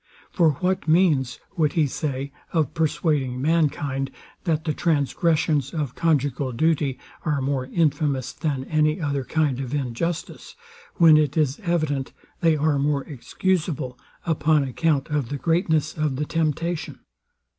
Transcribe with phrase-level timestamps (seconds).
[0.31, 4.09] For what means, would he say, of persuading mankind,
[4.45, 10.55] that the transgressions of conjugal duty are more infamous than any other kind of injustice,
[10.95, 16.25] when it is evident they are more excusable, upon account of the greatness of the
[16.25, 17.01] temptation?